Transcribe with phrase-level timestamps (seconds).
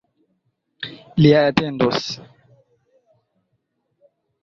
[1.21, 2.09] Li atendos.